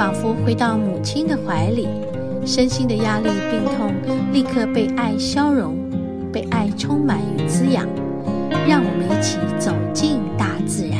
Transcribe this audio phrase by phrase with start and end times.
[0.00, 1.86] 仿佛回到母亲的怀里，
[2.46, 3.92] 身心的压力、病痛
[4.32, 5.76] 立刻被爱消融，
[6.32, 7.86] 被爱充满与滋养。
[8.66, 10.98] 让我们一起走进大自然。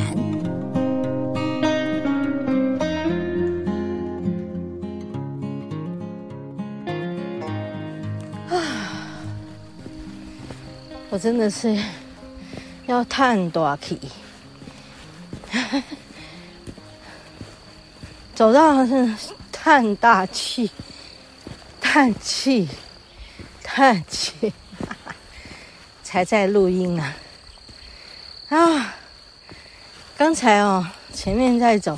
[11.09, 11.75] 我真的是
[12.85, 13.97] 要叹大气，
[18.41, 19.07] 走到是
[19.51, 20.71] 叹大气，
[21.79, 22.67] 叹气，
[23.61, 24.51] 叹气，
[26.01, 27.15] 才在录音啊！
[28.49, 28.95] 啊，
[30.17, 31.95] 刚才哦，前面在走，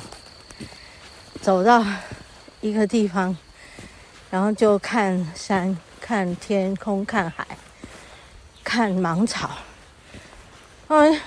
[1.40, 1.82] 走到
[2.60, 3.34] 一个地方，
[4.30, 7.46] 然后就看山，看天空，看海。
[8.62, 9.50] 看芒草，
[10.88, 11.22] 哎，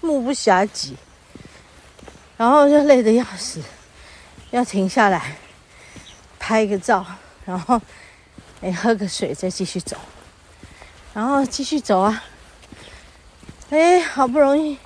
[0.00, 0.96] 目不暇给，
[2.36, 3.62] 然后就累得要死，
[4.50, 5.36] 要停下来
[6.38, 7.06] 拍一个照，
[7.44, 7.80] 然后
[8.60, 9.96] 哎喝个水，再继续走，
[11.14, 12.24] 然后继续走啊，
[13.70, 14.76] 哎，好不容易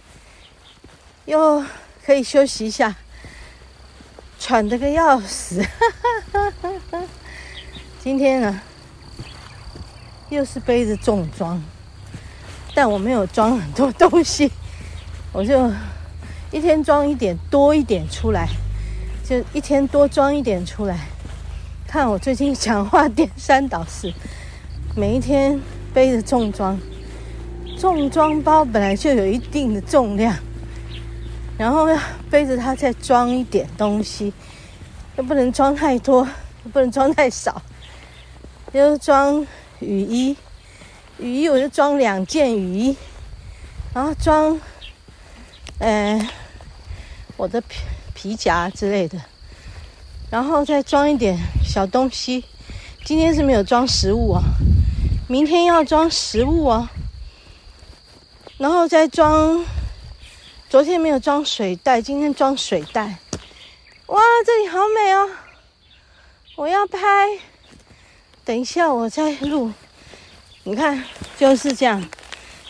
[1.24, 1.64] 又
[2.04, 2.94] 可以休息一下，
[4.38, 5.70] 喘得个要死，哈
[6.32, 7.02] 哈哈哈，
[8.02, 8.60] 今天呢，
[10.28, 11.62] 又是背着重装。
[12.76, 14.50] 但我没有装很多东西，
[15.32, 15.72] 我就
[16.50, 18.48] 一天装一点多一点出来，
[19.24, 20.98] 就一天多装一点出来。
[21.86, 24.12] 看我最近讲话颠三倒四，
[24.94, 25.58] 每一天
[25.94, 26.78] 背着重装，
[27.78, 30.36] 重装包本来就有一定的重量，
[31.56, 31.98] 然后要
[32.30, 34.32] 背着它再装一点东西，
[35.16, 36.28] 又不能装太多，
[36.64, 37.62] 又不能装太少，
[38.72, 39.46] 又装
[39.80, 40.36] 雨衣。
[41.18, 42.96] 雨衣我就装两件雨衣，
[43.94, 44.60] 然后装，
[45.78, 46.28] 呃，
[47.36, 47.62] 我的
[48.24, 49.20] 皮夹之类的，
[50.30, 52.42] 然后再装一点小东西。
[53.04, 54.42] 今天是没有装食物啊，
[55.28, 56.90] 明天要装食物啊，
[58.56, 59.62] 然后再装。
[60.70, 63.18] 昨天没有装水袋，今天装水袋。
[64.06, 65.28] 哇，这里好美哦！
[66.56, 66.98] 我要拍，
[68.42, 69.70] 等一下我再录。
[70.62, 71.04] 你看，
[71.36, 72.02] 就是这样，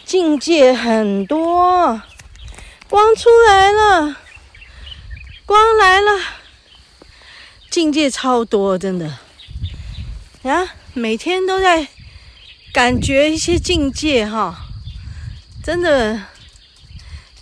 [0.05, 2.03] 境界很多，
[2.91, 4.17] 光出来了，
[5.55, 6.11] 光来了，
[7.71, 9.07] 境界超多，真的
[10.43, 10.75] 啊！
[10.95, 11.87] 每天都在
[12.73, 14.67] 感觉一些境界哈，
[15.63, 16.21] 真的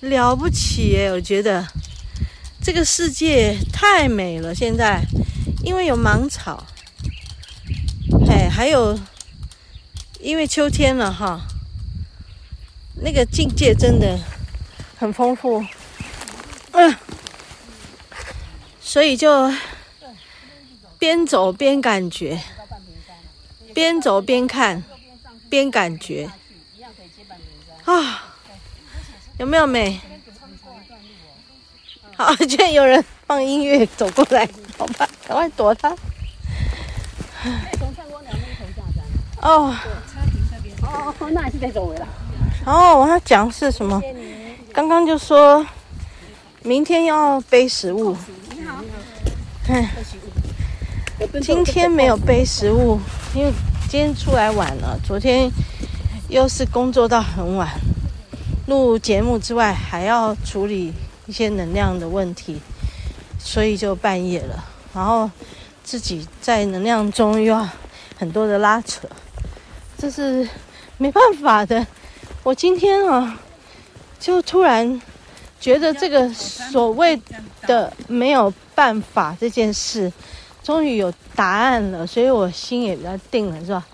[0.00, 1.66] 了不起，我觉得
[2.62, 4.54] 这个世界太美了。
[4.54, 5.00] 现在
[5.64, 6.66] 因为有芒草，
[8.28, 8.98] 哎，还有。
[10.20, 11.40] 因为秋天了哈，
[13.02, 14.16] 那个境界真的
[14.96, 15.64] 很丰富，
[16.72, 16.96] 嗯，
[18.92, 19.50] 所以就
[20.98, 22.38] 边走边感觉，
[23.72, 24.84] 边走边看，
[25.48, 26.30] 边感觉，
[27.86, 28.34] 啊，
[29.38, 29.98] 有没有美？
[32.18, 35.96] 好，居然有人放音乐走过来，好吧，赶快躲他。
[39.40, 39.74] 哦。
[40.82, 42.06] 哦，那还是得走回来。
[42.66, 44.02] 哦，我要讲是什么？
[44.70, 45.66] 刚刚就说
[46.62, 48.14] 明天要背食物。
[51.40, 53.00] 今天没有背食物，
[53.34, 53.52] 因为
[53.88, 54.98] 今天出来晚了。
[55.04, 55.50] 昨天
[56.28, 57.68] 又是工作到很晚，
[58.66, 60.92] 录节目之外还要处理
[61.26, 62.60] 一些能量的问题，
[63.38, 64.64] 所以就半夜了。
[64.94, 65.30] 然后
[65.82, 67.68] 自己在能量中又要
[68.16, 69.08] 很多的拉扯，
[69.96, 70.48] 这是。
[70.98, 71.84] 没办法的，
[72.44, 73.36] 我今天啊，
[74.20, 75.02] 就突然
[75.58, 77.20] 觉得这个所谓
[77.62, 80.12] 的没有办法这件事，
[80.62, 83.84] 终于有答案了，所以我心也比较定了，是吧？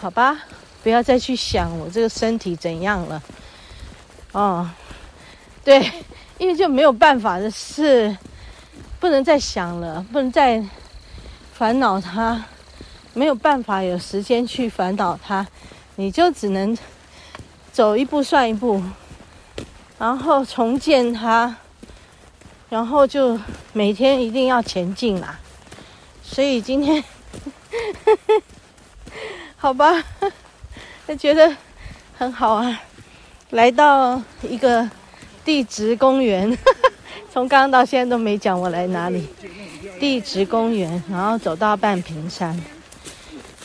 [0.00, 0.38] 好吧，
[0.82, 3.22] 不要再去想我这个身体怎样了。
[4.32, 4.68] 哦，
[5.64, 5.90] 对，
[6.38, 8.16] 因为就没有办法的事，
[9.00, 10.62] 不能再想了，不能再
[11.52, 12.44] 烦恼它，
[13.14, 15.46] 没有办法有时间去烦恼它。
[15.96, 16.76] 你就只能
[17.72, 18.82] 走一步算一步，
[19.96, 21.56] 然后重建它，
[22.68, 23.38] 然后就
[23.72, 25.38] 每天一定要前进啦。
[26.22, 27.02] 所以今天
[29.56, 30.02] 好吧，
[31.06, 31.54] 我觉得
[32.16, 32.80] 很好啊，
[33.50, 34.88] 来到一个
[35.44, 36.56] 地质公园，
[37.32, 39.28] 从刚刚到现在都没讲我来哪里。
[40.00, 42.50] 地质公园，然后走到半屏山。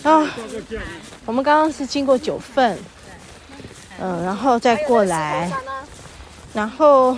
[0.04, 0.26] 啊，
[1.26, 2.78] 我们刚刚是经过九份，
[4.00, 5.52] 嗯，然后再过来，
[6.54, 7.18] 然后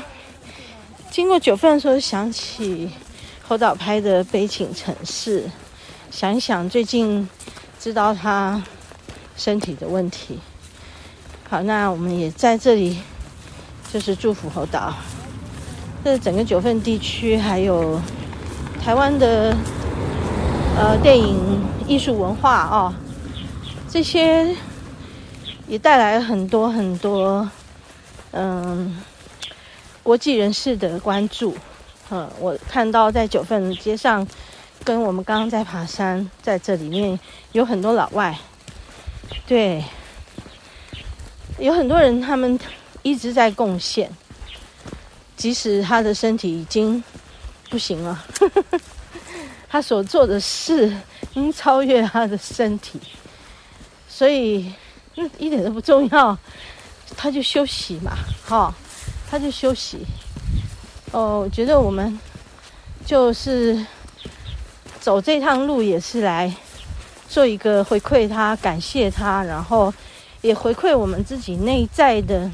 [1.12, 2.90] 经过九份的时候想起
[3.46, 5.42] 侯导拍的《悲情城市》，
[6.10, 7.28] 想一想最近
[7.78, 8.64] 知道他
[9.36, 10.40] 身体的问题。
[11.50, 12.98] 好，那我们也在这里，
[13.92, 14.94] 就是祝福侯导。
[16.02, 18.00] 这整个九份地区还有。
[18.84, 19.56] 台湾的
[20.76, 21.38] 呃电影
[21.88, 22.92] 艺术文化哦，
[23.88, 24.56] 这些
[25.68, 27.48] 也带来很多很多
[28.32, 28.98] 嗯
[30.04, 31.56] 国际人士的关注。
[32.10, 34.28] 嗯，我看到在九份街上，
[34.84, 37.20] 跟我们刚刚在爬山，在这里面
[37.54, 38.38] 有很多老外，
[39.48, 39.84] 对，
[41.58, 42.60] 有很多人他们
[43.02, 44.12] 一直在贡献，
[45.36, 47.04] 即使他的身体已经。
[47.70, 48.22] 不行了，
[49.70, 53.00] 他所做的事已经超越他的身体，
[54.10, 54.74] 所以
[55.16, 56.38] 那一点都不重要，
[57.16, 58.12] 他就休息嘛，
[58.46, 58.76] 哈，
[59.32, 60.06] 他就休息。
[61.14, 62.20] 哦，我觉得我们
[63.06, 63.86] 就是
[65.00, 66.54] 走这趟路也是来
[67.30, 69.94] 做一个回馈他，感谢他，然后
[70.42, 72.52] 也回馈我们自己内在的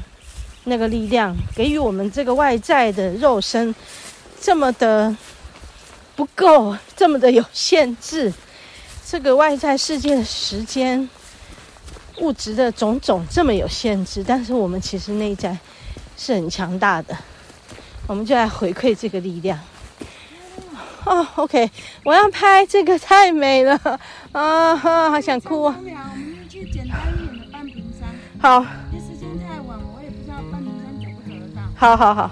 [0.64, 3.74] 那个力量，给予我们这个外在的肉身。
[4.40, 5.16] 这么的
[6.14, 8.32] 不够，这么的有限制，
[9.04, 11.10] 这个外在世界的时间、
[12.18, 15.58] 物质的种种这么有限制，但是我们其实内在
[16.18, 17.16] 是很强大的，
[18.08, 19.56] 我们就来回馈这个力量。
[21.04, 21.70] 哦，OK，
[22.04, 23.80] 我要拍这个太美了
[24.32, 25.76] 啊，好想哭啊！
[25.78, 25.94] 我们
[26.48, 28.08] 去简单一点的半屏山。
[28.42, 28.62] 好。
[28.98, 31.62] 时间太晚，我也不知道半屏山走不走得到。
[31.76, 32.30] 好好好。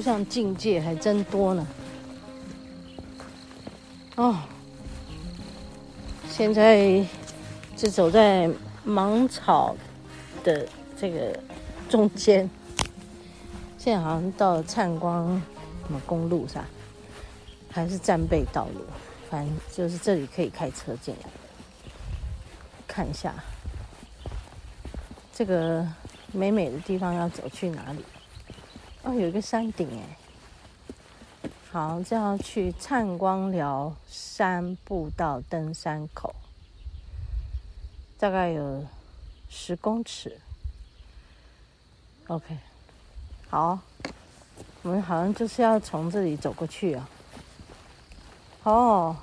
[0.00, 1.66] 上境界还真多呢。
[4.16, 4.38] 哦，
[6.30, 7.04] 现在
[7.76, 8.50] 就走在
[8.82, 9.76] 芒草
[10.42, 10.66] 的
[10.98, 11.38] 这个
[11.88, 12.48] 中间，
[13.76, 15.40] 现在好像到了灿光
[15.86, 16.64] 什么公路上，
[17.70, 18.80] 还是战备道路，
[19.28, 21.28] 反正就是这里可以开车进来，
[22.88, 23.34] 看一下
[25.34, 25.86] 这个
[26.32, 28.02] 美美的地方要走去哪里。
[29.06, 36.34] 哦，有一个山顶哎，好，这要去灿光寮山步道登山口，
[38.18, 38.84] 大概有
[39.48, 40.40] 十公尺。
[42.26, 42.58] OK，
[43.48, 43.78] 好，
[44.82, 47.08] 我们好像就是要从这里走过去啊。
[48.64, 49.16] 哦，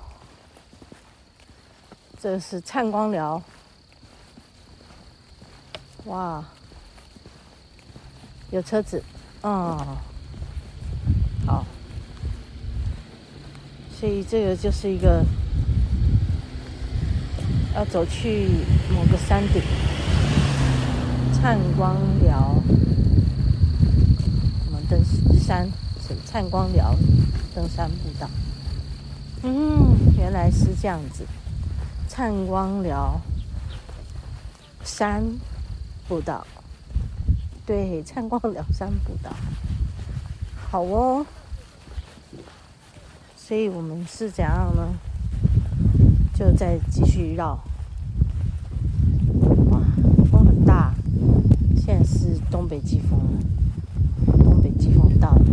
[2.18, 3.42] 这是灿光寮，
[6.06, 6.42] 哇，
[8.50, 9.04] 有车子。
[9.44, 9.98] 哦，
[11.44, 11.66] 好，
[13.94, 15.22] 所以这个就是一个
[17.74, 18.48] 要走去
[18.90, 19.60] 某个山顶，
[21.34, 22.54] 灿光寮，
[24.64, 24.98] 我们登
[25.38, 25.68] 山
[26.00, 26.94] 是灿光寮
[27.54, 28.30] 登山步道。
[29.42, 31.26] 嗯，原来是这样子，
[32.08, 33.20] 灿光寮
[34.82, 35.22] 山
[36.08, 36.46] 步道。
[37.66, 39.30] 对，灿光寮山步道，
[40.70, 41.24] 好哦。
[43.36, 44.94] 所以我们是怎样呢？
[46.34, 47.58] 就再继续绕。
[49.70, 49.80] 哇，
[50.30, 50.92] 风很大，
[51.76, 55.44] 现在是东北季风了，东北季风到了。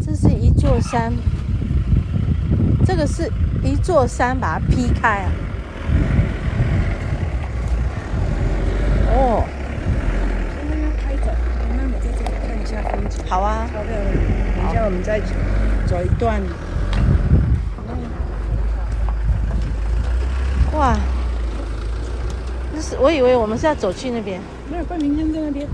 [0.00, 1.12] 这是一座山，
[2.86, 3.32] 这个是
[3.64, 5.32] 一座山，把它劈开啊。
[9.12, 9.44] 哦。
[13.28, 13.90] 好啊，好的。
[14.56, 15.20] 等一下我们再
[15.90, 16.40] 走一段。
[20.72, 20.96] 哇，
[22.72, 24.40] 那是我以为我们是要走去那边。
[24.70, 25.66] 没有，半屏山在那边。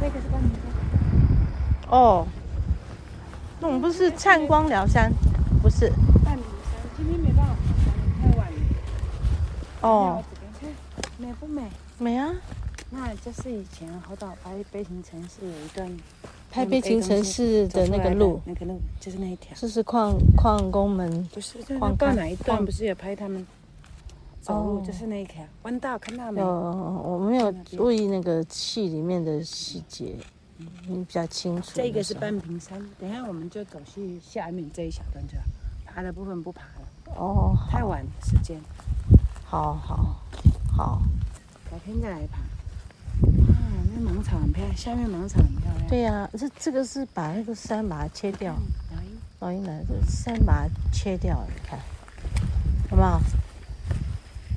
[0.00, 1.90] 那个是半屏山。
[1.90, 2.24] 哦，
[3.58, 5.12] 那我们不是灿光疗山，
[5.60, 5.88] 不是。
[6.24, 7.52] 半屏山今天没办法
[8.22, 8.54] 爬山，太晚了。
[9.80, 10.22] 哦。
[11.18, 11.62] 美不美？
[11.98, 12.30] 美啊！
[12.90, 15.90] 那这是以前好岛白北行城市有一段
[16.50, 19.54] 拍悲情城市的那个路，那个路就是那一条。
[19.54, 23.46] 这是矿矿工们不是，矿到哪一段不是也拍他们
[24.40, 24.80] 走路？
[24.80, 26.46] 就是那一条弯道，看到没有？
[26.46, 30.16] 我没有注意那个戏里面的细节，
[30.88, 31.72] 你比较清楚。
[31.74, 35.44] 这个是半屏山，等下我们就走去下面这一小段，就好
[35.84, 37.14] 爬的部分不爬了。
[37.14, 38.58] 哦，太晚时间。
[39.44, 40.16] 好好
[40.74, 41.02] 好，
[41.70, 42.38] 改天再来爬。
[43.98, 45.88] 啊，那芒草很漂亮，下面芒草很漂亮。
[45.88, 48.54] 对呀，这这个是把那个山把它切掉。
[48.94, 51.78] 老鹰，老鹰来，这山把它切掉，你看，
[52.88, 53.20] 好不好？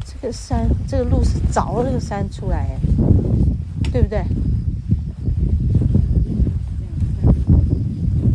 [0.05, 2.77] 这个山，这个路是凿这个山出来，
[3.91, 4.19] 对不对？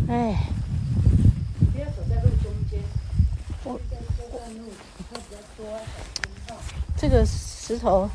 [0.09, 0.35] 哎。
[1.73, 2.81] 不要走在路中间。
[3.63, 3.79] 我。
[6.97, 8.09] 这个石头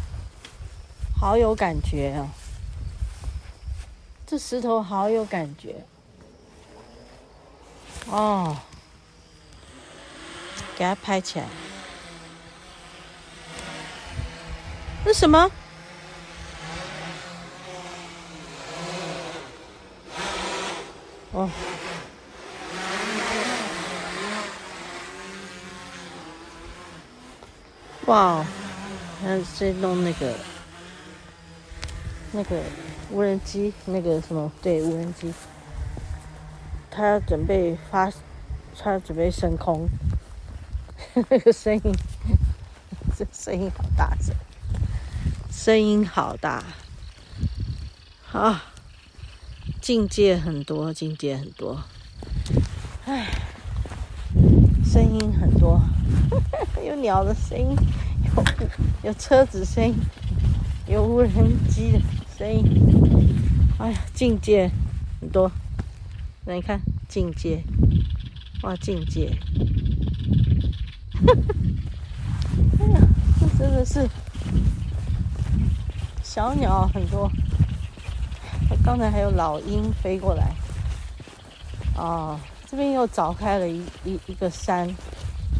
[1.14, 2.28] 好有感觉哦，
[4.32, 5.84] 这石头好有感觉
[8.08, 8.56] 哦，
[10.74, 11.44] 给它拍起来。
[15.04, 15.50] 这什么？
[21.32, 21.50] 哦，
[28.06, 28.42] 哇！
[29.20, 30.34] 他在弄那个
[32.32, 32.60] 那个
[33.10, 34.50] 无人机，那个什么？
[34.62, 35.32] 对，无人机，
[36.90, 38.10] 他准备发，
[38.78, 39.86] 他准备升空，
[41.28, 41.94] 那个声音，
[43.16, 44.34] 这声音好大声，
[45.50, 46.64] 声音好大，
[48.24, 48.56] 好，
[49.80, 51.82] 境界很多，境界很多，
[53.04, 53.26] 唉，
[54.84, 55.80] 声音很多，
[56.82, 57.76] 有鸟的声音。
[59.02, 59.94] 有车子声音，
[60.86, 62.00] 有无人机的
[62.42, 62.66] 声音，
[63.78, 64.68] 哎呀，境界
[65.20, 65.48] 很多。
[66.44, 67.62] 来，你看境界，
[68.64, 69.32] 哇，境界，
[72.80, 73.00] 哎呀，
[73.38, 74.08] 这真的是
[76.24, 77.30] 小鸟很多。
[78.84, 80.52] 刚才还有老鹰飞过来。
[81.96, 82.36] 哦，
[82.68, 84.92] 这边又凿开了一一一个山，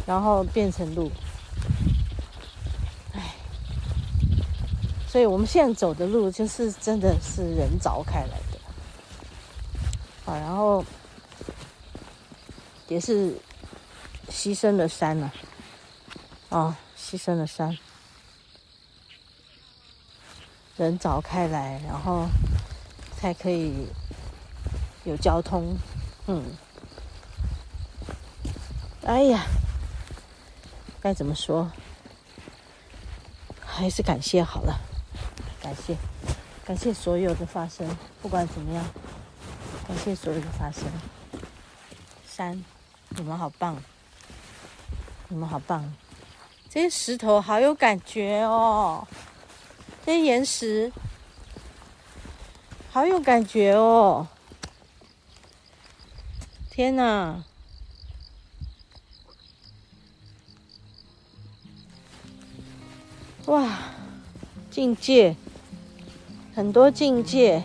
[0.05, 1.13] 然后变成路。
[5.13, 10.83] 所以我们现在走的路就是真的是人凿开来的，啊，然后
[12.89, 13.37] 也是
[14.31, 15.31] 牺牲了山了，
[16.49, 17.77] 啊，牺牲了山，
[20.79, 22.27] 人凿开来，然后
[23.15, 23.87] 才可以
[25.05, 25.77] 有交通，
[26.27, 26.43] 嗯，
[29.05, 29.45] 哎呀，
[31.03, 31.71] 该怎么说？
[33.61, 34.81] 还是感谢好了。
[35.63, 35.97] 感谢，
[36.65, 37.89] 感谢所有的发生，
[38.21, 38.85] 不管怎么样，
[39.87, 40.83] 感谢所有的发生。
[42.27, 42.65] 山，
[43.11, 43.81] 你们好棒，
[45.29, 45.95] 你们好棒，
[46.69, 49.07] 这些石头好有感觉哦，
[50.05, 50.91] 这些岩石
[52.91, 54.27] 好有感觉哦，
[56.71, 57.45] 天哪，
[63.47, 63.79] 哇，
[64.69, 65.37] 境界。
[66.55, 67.63] 很多境界。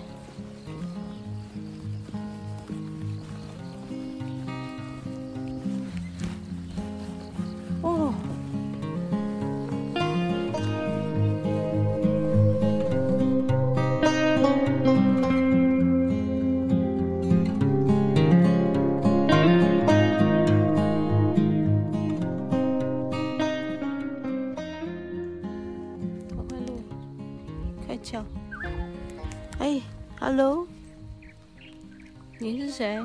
[32.77, 33.03] 谁？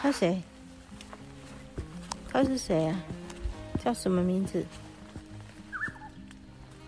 [0.00, 0.42] 他谁？
[2.30, 2.98] 他是谁啊？
[3.84, 4.64] 叫什么名字？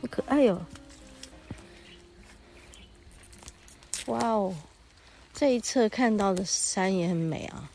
[0.00, 0.64] 好可爱哟！
[4.06, 4.54] 哇哦，
[5.34, 7.70] 这一侧看到的山也很美啊。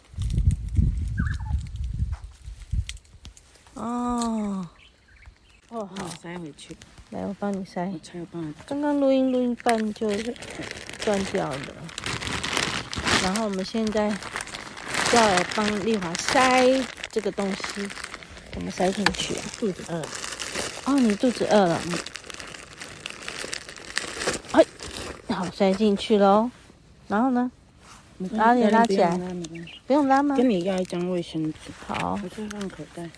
[3.75, 4.67] 哦，
[5.69, 6.75] 哦，好，塞回去。
[7.11, 7.93] 来，我帮你塞。
[8.65, 10.09] 刚刚录音录音半就
[11.05, 11.75] 断掉了，
[13.23, 14.07] 然后我们现在
[15.13, 16.67] 要来帮丽华塞
[17.09, 17.87] 这个东西，
[18.51, 19.41] 怎么塞进去啊？
[19.57, 20.07] 肚子饿了。
[20.85, 21.81] 哦，你肚子饿了。
[21.87, 21.97] 嗯。
[24.51, 24.65] 哎，
[25.33, 26.51] 好，塞进去喽。
[27.07, 27.49] 然后呢？
[28.31, 29.17] 拉链拉起来。
[29.87, 30.35] 不用拉吗？
[30.35, 31.57] 跟你要一张卫生纸。
[31.87, 32.19] 好。
[32.21, 33.09] 我就放口袋。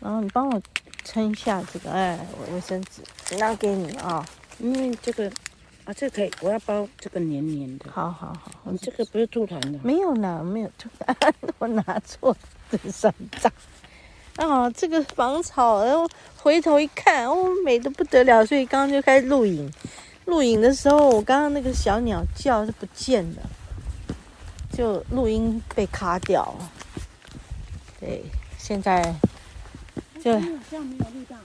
[0.00, 0.62] 然后你帮我
[1.04, 4.26] 撑一下这个，哎，我卫生纸拿给你啊、哦，
[4.58, 5.30] 因为这个
[5.90, 7.90] 啊，这可以，我要包这个黏黏的。
[7.90, 9.78] 好好好，你这个不是兔团的？
[9.82, 12.36] 没有呢，没有兔团， 我拿错
[12.70, 13.50] 这个山楂。
[14.36, 19.68] 啊，这个防草，然后回头一看，哦，美的不得了，所以刚刚就开始录影。
[20.26, 23.42] 录影的时候，我刚刚那个小鸟叫是不见了，
[24.72, 26.70] 就录音被卡掉了。
[27.98, 28.22] 对，
[28.56, 29.02] 现在
[30.22, 30.38] 就
[30.70, 31.36] 这样没有录到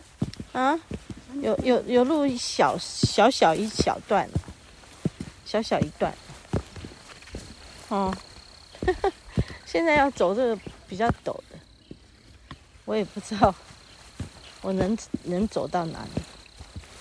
[0.61, 0.79] 啊，
[1.41, 4.27] 有有有录小小小一小段，
[5.45, 6.13] 小小一段。
[7.89, 8.13] 哦，
[9.65, 11.59] 现在要走这个比较陡的，
[12.85, 13.53] 我也不知道
[14.61, 16.21] 我能能走到哪里。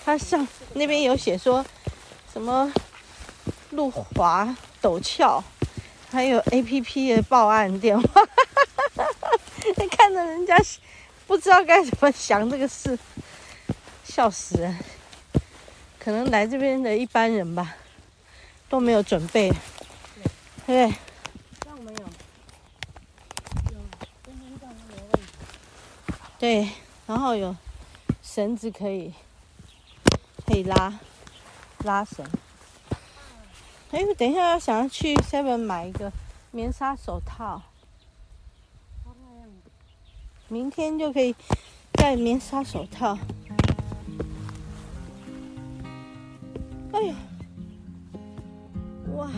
[0.03, 1.65] 它上那边有写说
[2.31, 2.71] 什么
[3.71, 5.43] 路滑陡峭，
[6.11, 8.21] 还有 APP 的报案电话。
[9.97, 10.55] 看着人家
[11.25, 12.97] 不知道该怎么想这个事，
[14.15, 14.73] 笑死人！
[15.99, 17.75] 可能来这边的一般人吧，
[18.69, 19.51] 都没有准备，
[20.65, 20.89] 对对？
[21.65, 22.01] 像我们有
[23.73, 23.79] 有
[24.23, 26.69] 跟运动那个位置，对，
[27.05, 27.53] 然后有
[28.23, 29.13] 绳子可以
[30.47, 30.97] 可以拉
[31.79, 32.25] 拉绳。
[33.91, 36.09] 哎，等一下要想要去 Seven 买一个
[36.51, 37.61] 棉纱手套。
[40.47, 41.35] 明天就可以
[41.91, 43.17] 戴棉纱手套。
[46.95, 47.13] 哎呦，
[49.17, 49.29] 哇！